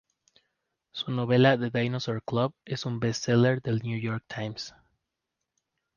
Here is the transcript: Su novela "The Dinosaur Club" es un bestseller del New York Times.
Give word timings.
Su 0.93 1.11
novela 1.11 1.59
"The 1.59 1.69
Dinosaur 1.69 2.23
Club" 2.23 2.55
es 2.65 2.87
un 2.87 2.99
bestseller 2.99 3.61
del 3.61 3.83
New 3.83 3.99
York 3.99 4.23
Times. 4.25 4.73